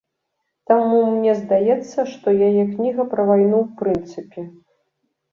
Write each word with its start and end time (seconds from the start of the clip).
Таму 0.69 1.01
мне 1.09 1.33
здаецца, 1.41 2.05
што 2.13 2.27
яе 2.47 2.63
кніга 2.71 3.05
пра 3.11 3.25
вайну 3.33 3.59
ў 3.59 3.67
прынцыпе. 3.83 4.41